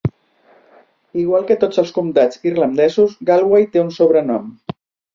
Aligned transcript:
Igual 1.25 1.45
que 1.51 1.59
tots 1.65 1.83
els 1.83 1.93
comtats 1.99 2.41
irlandesos, 2.55 3.17
Galway 3.31 3.71
té 3.77 3.85
un 3.87 3.97
sobrenom. 4.03 4.53